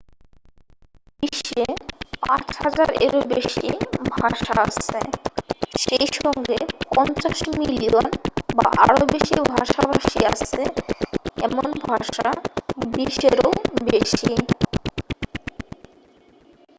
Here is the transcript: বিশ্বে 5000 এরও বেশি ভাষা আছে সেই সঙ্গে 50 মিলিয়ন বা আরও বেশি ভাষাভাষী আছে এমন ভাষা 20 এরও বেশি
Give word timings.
বিশ্বে 1.23 1.65
5000 2.27 2.75
এরও 3.05 3.21
বেশি 3.33 3.67
ভাষা 4.15 4.53
আছে 4.65 4.99
সেই 5.75 6.05
সঙ্গে 6.17 6.57
50 6.97 7.39
মিলিয়ন 7.59 8.05
বা 8.57 8.65
আরও 8.83 9.03
বেশি 9.13 9.35
ভাষাভাষী 9.53 10.19
আছে 10.31 10.61
এমন 11.47 11.67
ভাষা 11.85 12.27
20 12.91 13.15
এরও 13.29 13.49
বেশি 13.89 14.33